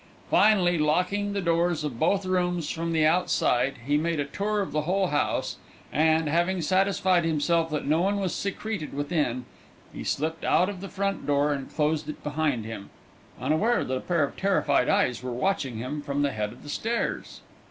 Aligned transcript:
Finally, 0.31 0.79
locking 0.79 1.31
the 1.33 1.41
doors 1.41 1.83
of 1.83 1.99
both 1.99 2.25
rooms 2.25 2.71
from 2.71 2.91
the 2.91 3.05
outside, 3.05 3.75
he 3.85 3.97
made 3.97 4.19
a 4.19 4.25
tour 4.25 4.59
of 4.59 4.71
the 4.71 4.81
whole 4.81 5.09
house, 5.09 5.57
and, 5.93 6.27
having 6.27 6.59
satisfied 6.59 7.23
himself 7.23 7.69
that 7.69 7.85
no 7.85 8.01
one 8.01 8.19
was 8.19 8.33
secreted 8.33 8.95
within, 8.95 9.45
he 9.93 10.03
slipped 10.03 10.43
out 10.43 10.69
of 10.69 10.81
the 10.81 10.89
front 10.89 11.27
door 11.27 11.53
and 11.53 11.71
closed 11.71 12.09
it 12.09 12.23
behind 12.23 12.65
him, 12.65 12.89
unaware 13.39 13.83
that 13.83 13.97
a 13.97 14.01
pair 14.01 14.23
of 14.23 14.35
terrified 14.35 14.89
eyes 14.89 15.21
were 15.21 15.31
watching 15.31 15.77
him 15.77 16.01
from 16.01 16.23
the 16.23 16.31
head 16.31 16.51
of 16.51 16.63
the 16.63 16.69
stairs. 16.69 17.41